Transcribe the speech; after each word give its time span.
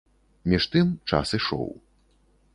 Між 0.53 0.63
тым, 0.75 0.87
час 1.13 1.35
ішоў. 1.41 1.71